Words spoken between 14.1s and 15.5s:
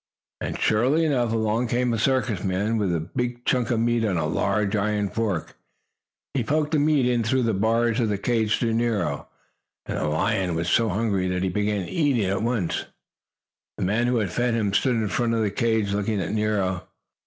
had fed him stood in front of